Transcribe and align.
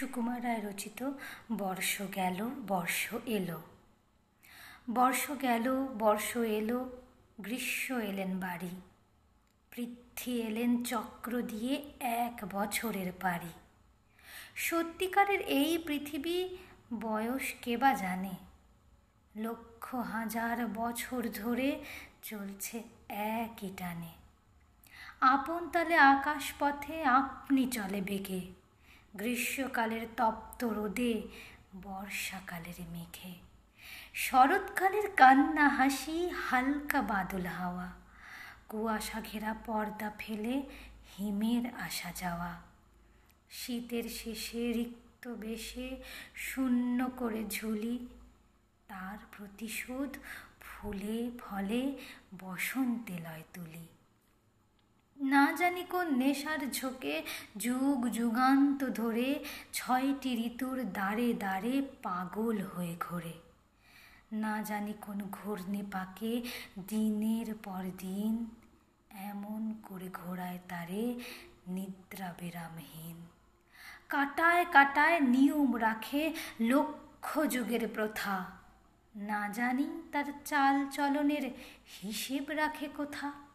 সুকুমার 0.00 0.44
রায় 0.44 0.70
রচিত 0.70 1.10
বর্ষ 1.52 2.02
গেল, 2.14 2.50
বর্ষ 2.66 3.14
এলো। 3.26 3.62
বর্ষ 4.90 5.32
গেল, 5.42 5.88
বর্ষ 5.98 6.36
এলো, 6.36 6.96
গ্রীষ্ম 7.40 7.98
এলেন 7.98 8.40
বাড়ি। 8.40 8.80
পৃথ্বী 9.70 10.32
এলেন 10.32 10.84
চক্র 10.84 11.42
দিয়ে 11.42 11.92
এক 12.00 12.40
বছরের 12.52 13.12
পারি 13.20 13.52
সত্যিকারের 14.54 15.40
এই 15.40 15.78
পৃথিবী 15.78 16.48
বয়স 17.00 17.54
কে 17.62 17.76
বা 17.76 17.92
জানে? 17.92 18.32
লক্ষ 19.36 19.94
হাজার 19.94 20.66
বছর 20.66 21.28
ধরে 21.34 21.84
চলছে 22.22 22.82
একই 23.08 23.70
টানে। 23.76 24.12
আপন 25.20 25.68
তালে 25.68 25.96
আকাশ 25.96 26.52
পথে 26.58 27.04
আপনি 27.04 27.66
চলে 27.66 28.00
বেগে। 28.00 28.59
গ্রীষ্মকালের 29.16 30.06
তপ্ত 30.16 30.64
রোদে, 30.64 31.22
বর্ষাকালের 31.82 32.82
মেঘে। 32.90 33.34
শরৎকালের 34.14 35.10
কান্না 35.16 35.68
হাসি, 35.68 36.28
হালকা 36.28 37.02
বাদল 37.02 37.46
হাওয়া। 37.46 37.88
কুয়াশা 38.68 39.20
ঘেরা 39.20 39.54
পর্দা 39.54 40.10
ফেলে 40.18 40.62
হিমের 41.18 41.74
আসা 41.80 42.12
যাওয়া। 42.16 42.60
শীতের 43.50 44.08
শেষে 44.08 44.72
রিক্ত 44.72 45.28
বেশে 45.28 46.02
শূন্য 46.34 47.10
করে 47.16 47.44
ঝুলি। 47.50 48.06
তার 48.88 49.18
প্রতিশোধ 49.36 50.16
ফুলে 50.60 51.30
ফলে 51.38 51.98
বসন্তে 52.40 53.12
লয় 53.12 53.42
তুলি। 53.54 53.86
জানি 55.60 55.84
কোন 55.84 56.06
নেশার 56.16 56.58
ঝোঁকে 56.72 57.22
যুগ 57.56 58.08
যুগান্ত 58.08 58.84
ধরে 58.84 59.44
ছয়টি 59.72 60.30
ঋতুর 60.46 60.78
দ্বারে 60.84 61.34
দ্বারে 61.34 61.82
পাগল 62.02 62.58
হয়ে 62.62 62.96
ঘোরে। 63.00 63.32
না 64.32 64.62
জানি 64.62 64.94
কোন 65.00 65.18
ঘূর্ণি 65.32 65.82
পাকে, 65.92 66.42
দিনের 66.88 67.54
পর 67.54 67.82
দিন 67.98 68.32
এমন 69.10 69.74
করে 69.82 70.08
ঘোরায় 70.14 70.58
তারে 70.68 71.04
নিদ্রা 71.66 72.34
বিরামহীন। 72.40 73.18
কাটায় 74.08 74.64
কাটায় 74.72 75.20
নিয়ম 75.20 75.70
রাখে 75.80 76.22
লক্ষ 76.60 77.26
যুগের 77.50 77.88
প্রথা। 77.88 78.36
না 79.16 79.48
জানি 79.48 79.86
তার 80.12 80.24
চাল 80.44 80.88
চলনের 80.88 81.44
হিসেব 82.02 82.44
রাখে 82.50 82.88
কোথা। 82.96 83.49